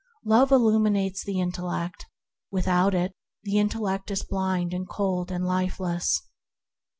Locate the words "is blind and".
4.09-4.89